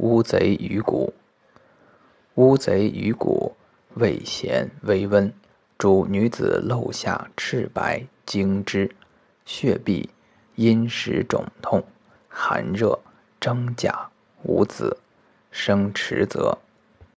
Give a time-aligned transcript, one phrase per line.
[0.00, 1.12] 乌贼鱼骨。
[2.36, 3.54] 乌贼鱼骨
[3.96, 5.30] 味咸微温，
[5.76, 8.90] 主女子漏下赤白精汁，
[9.44, 10.08] 血闭，
[10.54, 11.84] 阴实肿痛，
[12.30, 12.98] 寒热，
[13.38, 14.08] 征甲
[14.42, 14.96] 无子，
[15.50, 16.56] 生迟则。